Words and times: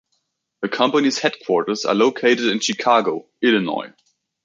The 0.63 0.67
company's 0.67 1.19
headquarters 1.19 1.85
are 1.85 1.93
located 1.93 2.47
in 2.47 2.59
Chicago, 2.59 3.27
Illinois. 3.39 3.93